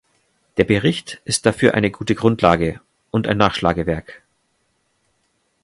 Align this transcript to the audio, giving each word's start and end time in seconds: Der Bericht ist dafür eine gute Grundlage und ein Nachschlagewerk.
Der 0.57 0.63
Bericht 0.63 1.21
ist 1.25 1.45
dafür 1.45 1.75
eine 1.75 1.91
gute 1.91 2.15
Grundlage 2.15 2.81
und 3.11 3.27
ein 3.27 3.37
Nachschlagewerk. 3.37 4.23